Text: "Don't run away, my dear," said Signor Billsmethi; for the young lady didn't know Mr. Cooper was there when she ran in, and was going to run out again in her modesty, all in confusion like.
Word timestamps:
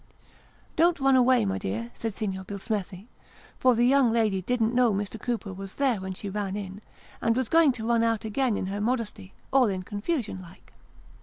"Don't 0.77 0.99
run 0.99 1.15
away, 1.15 1.45
my 1.45 1.59
dear," 1.59 1.91
said 1.93 2.15
Signor 2.15 2.43
Billsmethi; 2.43 3.05
for 3.59 3.75
the 3.75 3.85
young 3.85 4.11
lady 4.11 4.41
didn't 4.41 4.73
know 4.73 4.91
Mr. 4.91 5.21
Cooper 5.21 5.53
was 5.53 5.75
there 5.75 6.01
when 6.01 6.15
she 6.15 6.27
ran 6.27 6.55
in, 6.55 6.81
and 7.21 7.35
was 7.37 7.49
going 7.49 7.71
to 7.73 7.85
run 7.87 8.01
out 8.01 8.25
again 8.25 8.57
in 8.57 8.65
her 8.65 8.81
modesty, 8.81 9.35
all 9.53 9.67
in 9.67 9.83
confusion 9.83 10.41
like. 10.41 10.73